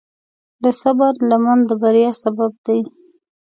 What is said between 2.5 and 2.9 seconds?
دی.